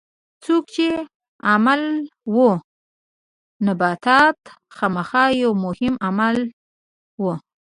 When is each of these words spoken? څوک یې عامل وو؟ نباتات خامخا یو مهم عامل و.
څوک 0.43 0.65
یې 0.81 0.91
عامل 1.47 1.81
وو؟ 2.33 2.51
نباتات 3.65 4.37
خامخا 4.75 5.23
یو 5.41 5.51
مهم 5.65 5.93
عامل 6.05 6.35
و. 7.21 7.25